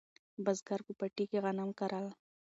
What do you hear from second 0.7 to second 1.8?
په پټي کې غنم